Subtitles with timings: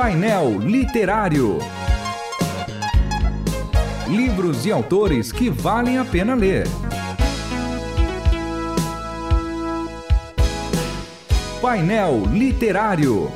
[0.00, 1.58] Painel Literário.
[4.08, 6.68] Livros e autores que valem a pena ler.
[11.60, 13.28] Painel Literário.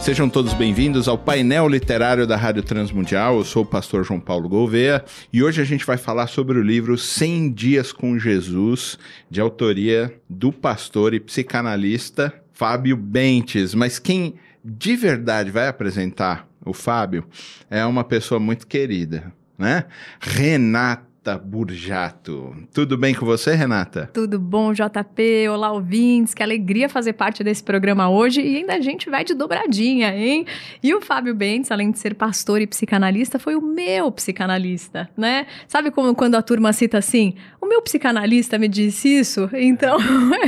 [0.00, 3.36] Sejam todos bem-vindos ao painel literário da Rádio Transmundial.
[3.36, 6.62] Eu sou o pastor João Paulo Gouveia e hoje a gente vai falar sobre o
[6.62, 8.98] livro 100 Dias com Jesus,
[9.30, 13.74] de autoria do pastor e psicanalista Fábio Bentes.
[13.74, 17.24] Mas quem de verdade vai apresentar o Fábio
[17.70, 19.86] é uma pessoa muito querida, né?
[20.20, 21.08] Renata.
[21.38, 22.54] Burjato.
[22.72, 24.10] Tudo bem com você, Renata?
[24.12, 25.48] Tudo bom, JP?
[25.48, 26.34] Olá, ouvintes.
[26.34, 30.46] Que alegria fazer parte desse programa hoje e ainda a gente vai de dobradinha, hein?
[30.82, 35.46] E o Fábio Bentes, além de ser pastor e psicanalista, foi o meu psicanalista, né?
[35.68, 39.48] Sabe como quando a turma cita assim, o meu psicanalista me disse isso?
[39.52, 39.98] Então...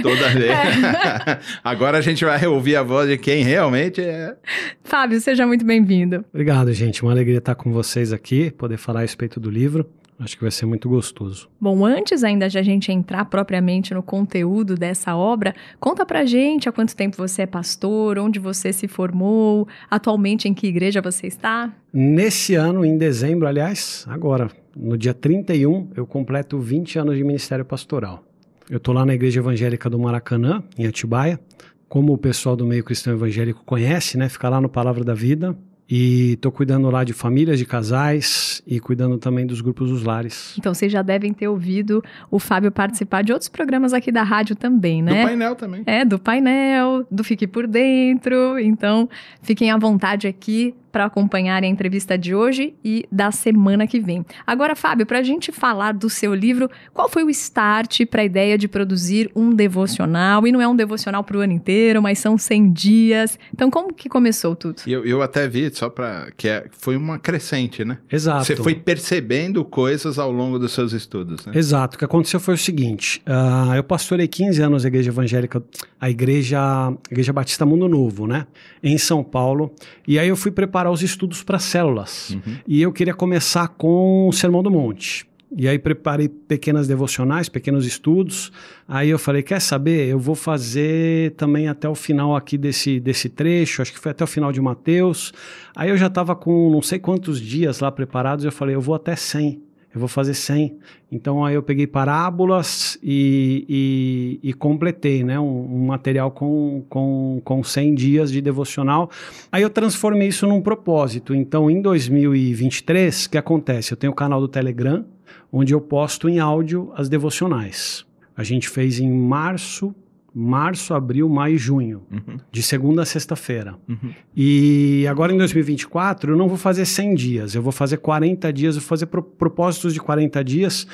[0.03, 0.51] Toda vez.
[0.51, 1.39] É.
[1.63, 4.37] Agora a gente vai ouvir a voz de quem realmente é.
[4.83, 6.25] Fábio, seja muito bem-vindo.
[6.33, 7.03] Obrigado, gente.
[7.03, 9.89] Uma alegria estar com vocês aqui, poder falar a respeito do livro.
[10.23, 11.49] Acho que vai ser muito gostoso.
[11.61, 16.69] Bom, antes ainda de a gente entrar propriamente no conteúdo dessa obra, conta pra gente
[16.69, 21.27] há quanto tempo você é pastor, onde você se formou, atualmente em que igreja você
[21.27, 21.73] está?
[21.93, 27.65] Nesse ano, em dezembro, aliás, agora, no dia 31, eu completo 20 anos de ministério
[27.65, 28.23] pastoral.
[28.71, 31.41] Eu tô lá na Igreja Evangélica do Maracanã, em Atibaia.
[31.89, 34.29] Como o pessoal do meio cristão evangélico conhece, né?
[34.29, 35.55] Fica lá no Palavra da Vida,
[35.95, 40.55] e estou cuidando lá de famílias, de casais e cuidando também dos grupos dos lares.
[40.59, 44.57] Então vocês já devem ter ouvido o Fábio participar de outros programas aqui da rádio
[44.57, 45.21] também, né?
[45.21, 45.83] Do painel também.
[45.85, 48.59] É, do painel, do Fique por Dentro.
[48.59, 49.07] Então
[49.43, 54.25] fiquem à vontade aqui para acompanhar a entrevista de hoje e da semana que vem.
[54.47, 58.25] Agora, Fábio, para a gente falar do seu livro, qual foi o start para a
[58.25, 60.47] ideia de produzir um devocional?
[60.47, 63.39] E não é um devocional para o ano inteiro, mas são 100 dias.
[63.53, 64.83] Então, como que começou tudo?
[64.87, 67.99] Eu, eu até vi, só para que é, foi uma crescente, né?
[68.11, 68.45] Exato.
[68.45, 71.53] Você foi percebendo coisas ao longo dos seus estudos, né?
[71.57, 71.97] Exato.
[71.97, 75.61] O que aconteceu foi o seguinte: uh, eu pastorei 15 anos a igreja evangélica,
[76.01, 78.47] a igreja, a igreja Batista Mundo Novo, né?
[78.81, 79.75] Em São Paulo.
[80.07, 82.31] E aí eu fui preparar os estudos para células.
[82.31, 82.57] Uhum.
[82.69, 85.27] E eu queria começar com o Sermão do Monte.
[85.57, 88.51] E aí preparei pequenas devocionais, pequenos estudos.
[88.89, 90.09] Aí eu falei, quer saber?
[90.09, 94.25] Eu vou fazer também até o final aqui desse, desse trecho, acho que foi até
[94.25, 95.33] o final de Mateus.
[95.77, 98.95] Aí eu já estava com não sei quantos dias lá preparados, eu falei, eu vou
[98.95, 100.79] até 100 eu vou fazer 100.
[101.11, 107.43] Então aí eu peguei parábolas e, e, e completei né, um, um, material com, com,
[107.45, 109.11] com 100 dias de devocional.
[109.51, 111.35] Aí eu transformei isso num propósito.
[111.35, 113.93] Então em 2023, o que acontece?
[113.93, 115.05] Eu tenho o canal do Telegram,
[115.51, 118.05] onde eu posto em áudio as devocionais.
[118.37, 119.95] A gente fez em março,
[120.35, 122.39] março, abril, maio e junho, uhum.
[122.51, 123.75] de segunda a sexta-feira.
[123.89, 124.11] Uhum.
[124.35, 128.75] E agora em 2024 eu não vou fazer 100 dias, eu vou fazer 40 dias,
[128.75, 130.87] eu vou fazer pro propósitos de 40 dias.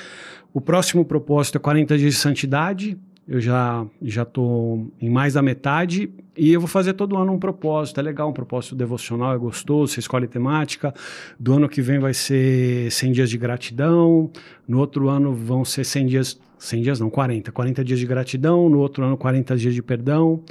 [0.53, 2.99] O próximo propósito é 40 dias de santidade,
[3.29, 7.39] eu já já estou em mais da metade e eu vou fazer todo ano um
[7.39, 8.01] propósito.
[8.01, 10.95] É legal, um propósito devocional, é gostoso, você escolhe temática.
[11.39, 14.31] Do ano que vem vai ser 100 dias de gratidão,
[14.67, 17.53] no outro ano vão ser 100 dias 100 dias não, 40.
[17.53, 20.43] 40 dias de gratidão, no outro ano 40 dias de perdão.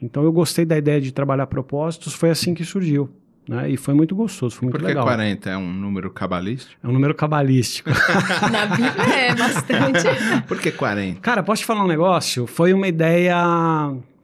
[0.00, 3.08] Então eu gostei da ideia de trabalhar propósitos, foi assim que surgiu.
[3.48, 3.70] Né?
[3.70, 5.04] E foi muito gostoso, foi muito Por que legal.
[5.04, 6.74] 40 é um número cabalístico?
[6.82, 7.90] É um número cabalístico.
[8.50, 10.08] Na Bíblia é bastante.
[10.48, 11.20] Por que 40?
[11.20, 12.46] Cara, posso te falar um negócio?
[12.46, 13.36] Foi uma ideia.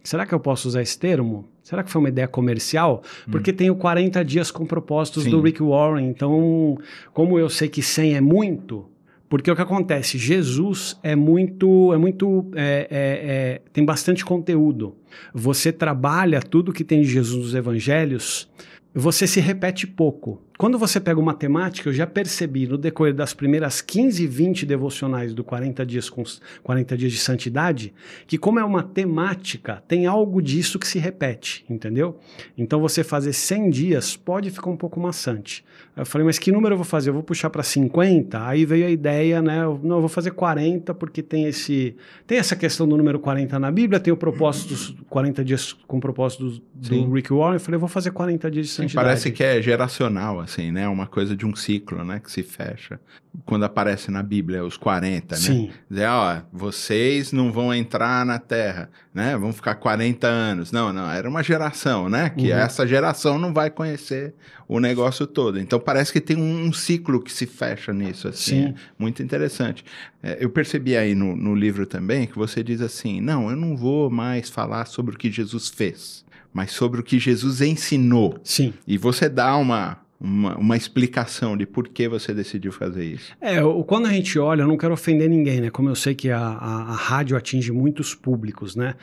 [0.03, 1.49] Será que eu posso usar esse termo?
[1.63, 3.03] Será que foi uma ideia comercial?
[3.31, 3.55] Porque hum.
[3.55, 5.31] tem o 40 dias com propósitos Sim.
[5.31, 6.09] do Rick Warren.
[6.09, 6.77] Então,
[7.13, 8.91] como eu sei que 100 é muito,
[9.33, 10.19] porque o que acontece?
[10.19, 11.91] Jesus é muito.
[11.95, 12.51] é muito.
[12.55, 14.95] É, é, é, tem bastante conteúdo.
[15.33, 18.47] Você trabalha tudo que tem de Jesus nos evangelhos,
[18.95, 20.43] você se repete pouco.
[20.59, 25.35] Quando você pega uma temática, eu já percebi no decorrer das primeiras 15, 20 devocionais
[25.35, 26.23] do 40 dias com
[26.63, 27.93] 40 dias de santidade,
[28.27, 32.19] que como é uma temática, tem algo disso que se repete, entendeu?
[32.57, 35.65] Então você fazer 100 dias pode ficar um pouco maçante.
[35.95, 37.11] Eu falei, mas que número eu vou fazer?
[37.11, 38.47] Eu vou puxar para 50?
[38.47, 39.63] Aí veio a ideia, né?
[39.63, 41.97] Eu, não, eu vou fazer 40 porque tem esse
[42.27, 46.01] tem essa questão do número 40 na Bíblia, tem o propósito dos 40 dias com
[46.01, 46.63] propósito do,
[47.05, 47.57] do Rick Warren.
[47.57, 48.82] Eu falei, eu vou fazer 40 dias de santidade.
[48.95, 50.89] Parece que é geracional, assim, né?
[50.89, 52.21] Uma coisa de um ciclo, né?
[52.21, 53.01] Que se fecha.
[53.45, 55.41] Quando aparece na Bíblia os 40, né?
[55.41, 55.71] Sim.
[55.91, 59.37] Dizer, ó, vocês não vão entrar na Terra, né?
[59.37, 60.73] Vão ficar 40 anos.
[60.73, 62.31] Não, não, era uma geração, né?
[62.31, 62.59] Que uhum.
[62.59, 64.35] essa geração não vai conhecer
[64.69, 65.59] o negócio todo.
[65.59, 68.69] Então parece que tem um ciclo que se fecha nisso, assim.
[68.69, 68.69] Sim.
[68.69, 69.85] É muito interessante.
[70.23, 73.77] É, eu percebi aí no, no livro também que você diz assim: não, eu não
[73.77, 78.39] vou mais falar sobre o que Jesus fez, mas sobre o que Jesus ensinou.
[78.45, 78.73] Sim.
[78.87, 83.33] E você dá uma, uma, uma explicação de por que você decidiu fazer isso.
[83.41, 85.71] É, quando a gente olha, eu não quero ofender ninguém, né?
[85.71, 88.95] Como eu sei que a, a, a rádio atinge muitos públicos, né?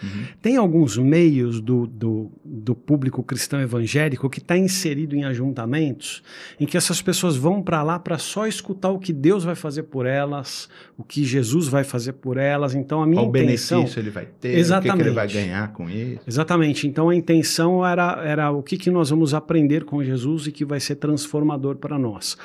[0.41, 6.23] Tem alguns meios do, do, do público cristão evangélico que está inserido em ajuntamentos
[6.59, 9.83] em que essas pessoas vão para lá para só escutar o que Deus vai fazer
[9.83, 12.73] por elas, o que Jesus vai fazer por elas.
[12.73, 13.79] Então a minha Qual intenção.
[13.79, 15.09] benefício ele vai ter, o que que, ele Exatamente.
[15.09, 16.21] vai ganhar com isso.
[16.25, 16.87] Exatamente.
[16.87, 20.63] Então a intenção era, era o que, que nós vamos aprender com Jesus e que
[20.63, 22.37] vai ser transformador para nós.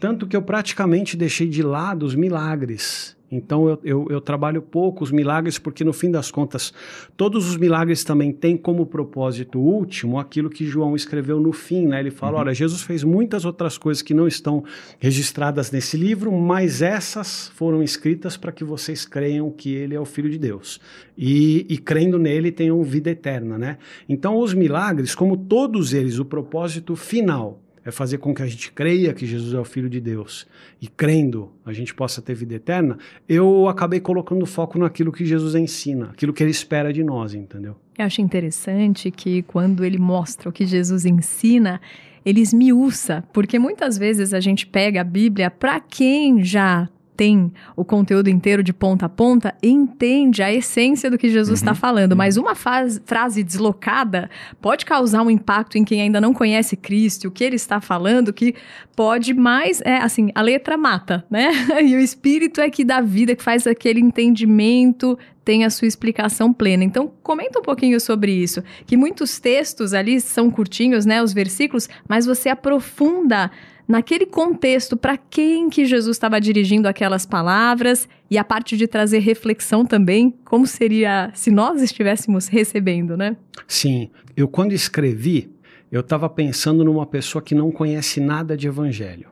[0.00, 3.16] Tanto que eu praticamente deixei de lado os milagres.
[3.30, 6.72] Então eu, eu, eu trabalho pouco os milagres, porque no fim das contas,
[7.14, 11.86] todos os milagres também têm como propósito último aquilo que João escreveu no fim.
[11.86, 12.00] Né?
[12.00, 14.64] Ele fala: olha, Jesus fez muitas outras coisas que não estão
[14.98, 20.06] registradas nesse livro, mas essas foram escritas para que vocês creiam que ele é o
[20.06, 20.80] Filho de Deus.
[21.16, 23.58] E, e crendo nele tenham vida eterna.
[23.58, 23.76] Né?
[24.08, 28.70] Então, os milagres, como todos eles, o propósito final é fazer com que a gente
[28.70, 30.46] creia que Jesus é o Filho de Deus
[30.78, 35.54] e crendo a gente possa ter vida eterna, eu acabei colocando foco naquilo que Jesus
[35.54, 37.76] ensina, aquilo que ele espera de nós, entendeu?
[37.96, 41.80] Eu acho interessante que quando ele mostra o que Jesus ensina,
[42.26, 47.84] ele esmiuça, porque muitas vezes a gente pega a Bíblia para quem já tem o
[47.84, 52.36] conteúdo inteiro de ponta a ponta, entende a essência do que Jesus está falando, mas
[52.36, 54.30] uma faz- frase deslocada
[54.60, 58.32] pode causar um impacto em quem ainda não conhece Cristo, o que ele está falando,
[58.32, 58.54] que
[58.94, 61.50] pode mais, é assim, a letra mata, né?
[61.82, 66.52] E o Espírito é que dá vida, que faz aquele entendimento tem a sua explicação
[66.52, 66.84] plena.
[66.84, 68.62] Então, comenta um pouquinho sobre isso.
[68.86, 73.50] Que muitos textos ali são curtinhos, né, os versículos, mas você aprofunda
[73.88, 79.20] naquele contexto para quem que Jesus estava dirigindo aquelas palavras e a parte de trazer
[79.20, 83.36] reflexão também, como seria se nós estivéssemos recebendo, né?
[83.66, 85.50] Sim, eu quando escrevi,
[85.90, 89.30] eu estava pensando numa pessoa que não conhece nada de evangelho.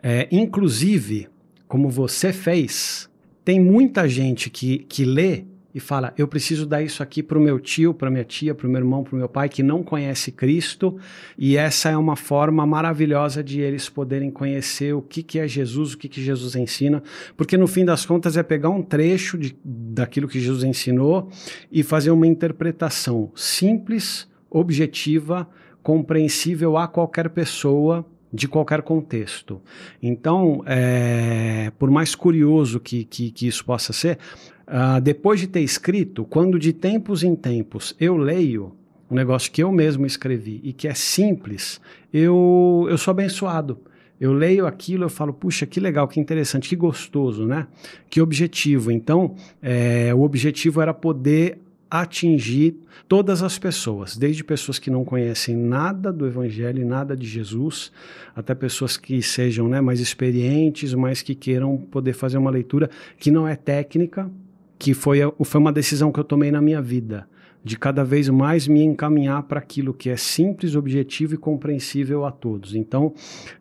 [0.00, 1.28] É, inclusive,
[1.66, 3.10] como você fez,
[3.44, 5.44] tem muita gente que, que lê
[5.76, 8.66] e fala: eu preciso dar isso aqui para o meu tio, para minha tia, para
[8.66, 10.96] o meu irmão, para o meu pai que não conhece Cristo,
[11.36, 15.92] e essa é uma forma maravilhosa de eles poderem conhecer o que, que é Jesus,
[15.92, 17.02] o que, que Jesus ensina,
[17.36, 21.28] porque no fim das contas é pegar um trecho de, daquilo que Jesus ensinou
[21.70, 25.46] e fazer uma interpretação simples, objetiva,
[25.82, 28.02] compreensível a qualquer pessoa
[28.32, 29.60] de qualquer contexto.
[30.02, 34.18] Então, é, por mais curioso que, que, que isso possa ser,
[34.66, 38.72] ah, depois de ter escrito, quando de tempos em tempos eu leio
[39.10, 41.80] um negócio que eu mesmo escrevi e que é simples,
[42.12, 43.78] eu, eu sou abençoado.
[44.18, 47.66] Eu leio aquilo, eu falo, puxa, que legal, que interessante, que gostoso, né?
[48.08, 48.90] Que objetivo.
[48.90, 51.58] Então, é, o objetivo era poder
[51.90, 52.76] atingir
[53.06, 57.92] todas as pessoas, desde pessoas que não conhecem nada do Evangelho, nada de Jesus,
[58.34, 63.30] até pessoas que sejam né, mais experientes, mas que queiram poder fazer uma leitura que
[63.30, 64.28] não é técnica,
[64.78, 67.28] que foi, foi uma decisão que eu tomei na minha vida,
[67.64, 72.30] de cada vez mais me encaminhar para aquilo que é simples, objetivo e compreensível a
[72.30, 72.74] todos.
[72.74, 73.12] Então,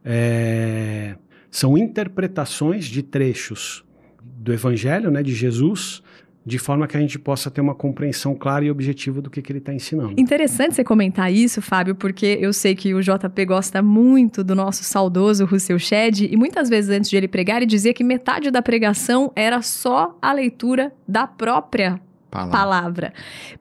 [0.04, 1.16] é,
[1.50, 3.84] são interpretações de trechos
[4.22, 6.04] do Evangelho, né, de Jesus,
[6.46, 9.52] de forma que a gente possa ter uma compreensão clara e objetiva do que, que
[9.52, 10.14] ele está ensinando.
[10.16, 14.84] Interessante você comentar isso, Fábio, porque eu sei que o JP gosta muito do nosso
[14.84, 18.62] saudoso Russell Shedd e muitas vezes antes de ele pregar ele dizia que metade da
[18.62, 22.00] pregação era só a leitura da própria
[22.30, 22.58] Palavra.
[22.58, 23.14] palavra.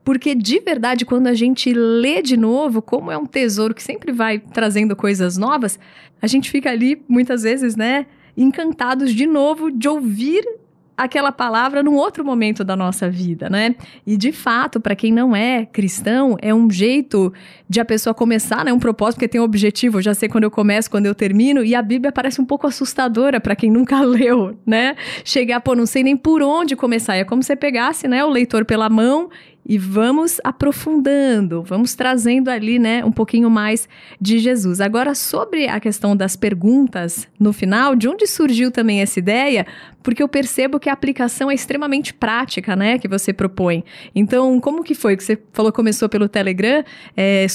[0.04, 4.12] Porque de verdade, quando a gente lê de novo, como é um tesouro que sempre
[4.12, 5.78] vai trazendo coisas novas,
[6.20, 10.44] a gente fica ali muitas vezes, né, encantados de novo de ouvir
[10.96, 13.74] aquela palavra num outro momento da nossa vida, né?
[14.06, 17.32] E de fato, para quem não é cristão, é um jeito
[17.68, 20.44] de a pessoa começar, né, um propósito, porque tem um objetivo, eu já sei quando
[20.44, 24.00] eu começo, quando eu termino, e a Bíblia parece um pouco assustadora para quem nunca
[24.04, 24.94] leu, né?
[25.24, 27.16] Chegar, pô, não sei nem por onde começar.
[27.16, 29.30] É como se você pegasse, né, o leitor pela mão
[29.66, 33.88] e vamos aprofundando, vamos trazendo ali, né, um pouquinho mais
[34.20, 34.80] de Jesus.
[34.80, 39.66] Agora, sobre a questão das perguntas no final, de onde surgiu também essa ideia?
[40.04, 43.82] porque eu percebo que a aplicação é extremamente prática, né, que você propõe.
[44.14, 46.84] Então, como que foi que você falou começou pelo Telegram?
[47.16, 47.46] É,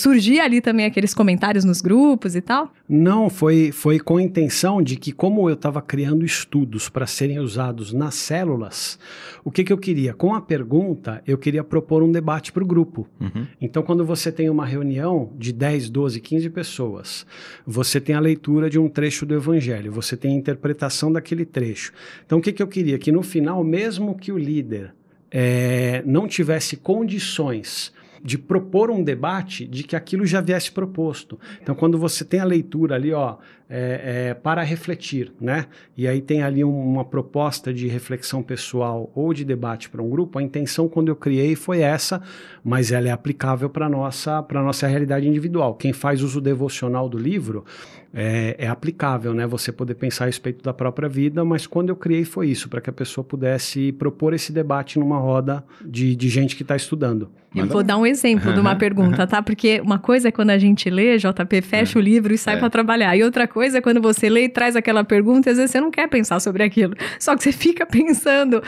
[0.43, 2.73] ali também aqueles comentários nos grupos e tal?
[2.89, 7.39] Não, foi, foi com a intenção de que, como eu estava criando estudos para serem
[7.39, 8.97] usados nas células,
[9.43, 10.13] o que, que eu queria?
[10.15, 13.08] Com a pergunta, eu queria propor um debate para o grupo.
[13.20, 13.46] Uhum.
[13.60, 17.25] Então, quando você tem uma reunião de 10, 12, 15 pessoas,
[17.65, 21.91] você tem a leitura de um trecho do Evangelho, você tem a interpretação daquele trecho.
[22.25, 22.98] Então, o que, que eu queria?
[22.98, 24.94] Que no final, mesmo que o líder
[25.32, 31.39] é, não tivesse condições de propor um debate de que aquilo já viesse proposto.
[31.61, 33.38] Então, quando você tem a leitura ali, ó,
[33.69, 35.67] é, é, para refletir, né?
[35.95, 40.09] E aí tem ali um, uma proposta de reflexão pessoal ou de debate para um
[40.09, 40.39] grupo.
[40.39, 42.19] A intenção quando eu criei foi essa,
[42.63, 45.75] mas ela é aplicável para nossa para nossa realidade individual.
[45.75, 47.63] Quem faz uso devocional do livro
[48.13, 49.45] é, é, aplicável, né?
[49.47, 52.81] Você poder pensar a respeito da própria vida, mas quando eu criei foi isso, para
[52.81, 57.29] que a pessoa pudesse propor esse debate numa roda de, de gente que está estudando.
[57.55, 59.41] Eu vou dar um exemplo de uma pergunta, tá?
[59.41, 61.99] Porque uma coisa é quando a gente lê, JP, fecha é.
[61.99, 62.57] o livro e sai é.
[62.57, 63.15] para trabalhar.
[63.17, 65.81] E outra coisa é quando você lê e traz aquela pergunta, e às vezes você
[65.81, 66.93] não quer pensar sobre aquilo.
[67.19, 68.61] Só que você fica pensando,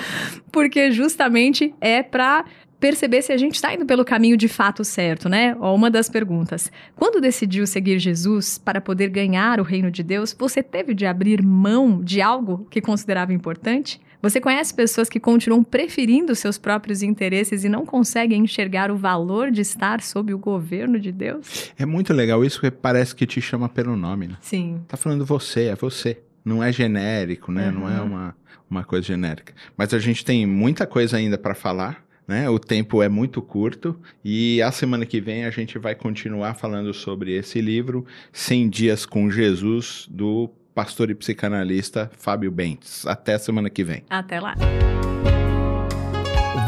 [0.52, 2.44] porque justamente é para
[2.82, 5.56] perceber se a gente está indo pelo caminho de fato certo, né?
[5.60, 6.72] Ó, uma das perguntas.
[6.96, 11.44] Quando decidiu seguir Jesus para poder ganhar o reino de Deus, você teve de abrir
[11.44, 14.02] mão de algo que considerava importante?
[14.20, 19.52] Você conhece pessoas que continuam preferindo seus próprios interesses e não conseguem enxergar o valor
[19.52, 21.72] de estar sob o governo de Deus?
[21.78, 24.38] É muito legal isso, porque parece que te chama pelo nome, né?
[24.42, 24.82] Sim.
[24.88, 26.20] Tá falando você, é você.
[26.44, 27.70] Não é genérico, né?
[27.70, 27.80] Uhum.
[27.80, 28.36] Não é uma,
[28.70, 29.54] uma coisa genérica.
[29.78, 32.04] Mas a gente tem muita coisa ainda para falar.
[32.28, 32.50] Né?
[32.50, 36.94] O tempo é muito curto e a semana que vem a gente vai continuar falando
[36.94, 43.06] sobre esse livro, 100 Dias com Jesus, do pastor e psicanalista Fábio Bentes.
[43.06, 44.04] Até semana que vem.
[44.10, 44.56] Até lá.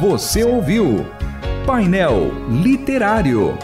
[0.01, 1.05] Você ouviu
[1.65, 2.31] Painel
[2.61, 3.57] Literário.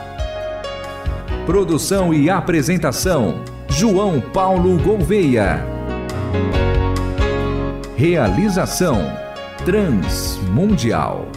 [1.45, 5.65] Produção e apresentação: João Paulo Gouveia.
[7.97, 8.99] Realização:
[9.65, 11.29] Transmundial.